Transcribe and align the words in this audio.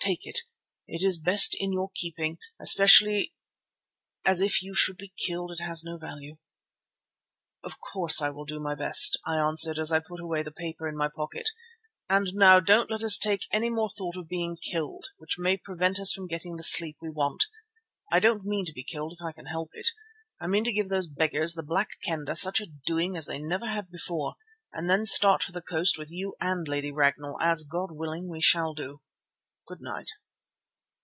Take 0.00 0.26
it, 0.26 0.40
it 0.86 1.02
is 1.02 1.16
best 1.18 1.56
in 1.58 1.72
your 1.72 1.90
keeping, 1.94 2.36
especially 2.60 3.32
as 4.26 4.42
if 4.42 4.62
you 4.62 4.74
should 4.74 4.98
be 4.98 5.14
killed 5.16 5.50
it 5.50 5.62
has 5.64 5.82
no 5.82 5.96
value." 5.96 6.36
"Of 7.62 7.80
course 7.80 8.20
I 8.20 8.28
will 8.28 8.44
do 8.44 8.60
my 8.60 8.74
best," 8.74 9.18
I 9.24 9.36
answered 9.38 9.78
as 9.78 9.90
I 9.90 10.00
put 10.00 10.20
away 10.20 10.42
the 10.42 10.52
paper 10.52 10.86
in 10.86 10.94
my 10.94 11.08
pocket. 11.08 11.48
"And 12.06 12.34
now 12.34 12.60
don't 12.60 12.90
let 12.90 13.02
us 13.02 13.16
take 13.16 13.48
any 13.50 13.70
more 13.70 13.88
thought 13.88 14.18
of 14.18 14.28
being 14.28 14.58
killed, 14.58 15.06
which 15.16 15.38
may 15.38 15.56
prevent 15.56 15.98
us 15.98 16.12
from 16.12 16.26
getting 16.26 16.56
the 16.58 16.62
sleep 16.62 16.98
we 17.00 17.08
want. 17.08 17.46
I 18.12 18.18
don't 18.20 18.44
mean 18.44 18.66
to 18.66 18.74
be 18.74 18.84
killed 18.84 19.14
if 19.18 19.22
I 19.24 19.32
can 19.32 19.46
help 19.46 19.70
it. 19.72 19.88
I 20.38 20.46
mean 20.46 20.64
to 20.64 20.72
give 20.74 20.90
those 20.90 21.08
beggars, 21.08 21.54
the 21.54 21.62
Black 21.62 21.88
Kendah, 22.06 22.36
such 22.36 22.60
a 22.60 22.66
doing 22.66 23.16
as 23.16 23.24
they 23.24 23.38
never 23.38 23.68
had 23.70 23.90
before, 23.90 24.34
and 24.70 24.90
then 24.90 25.06
start 25.06 25.42
for 25.42 25.52
the 25.52 25.62
coast 25.62 25.96
with 25.96 26.10
you 26.10 26.34
and 26.40 26.68
Lady 26.68 26.92
Ragnall, 26.92 27.40
as, 27.40 27.64
God 27.64 27.90
willing, 27.90 28.28
we 28.28 28.42
shall 28.42 28.74
do. 28.74 29.00
Good 29.66 29.80
night." 29.80 30.10